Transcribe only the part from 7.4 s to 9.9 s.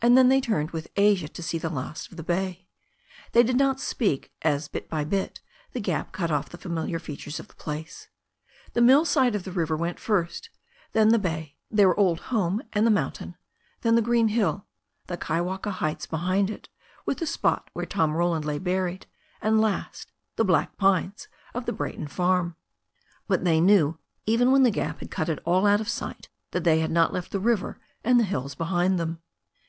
of the place. The mill side of the river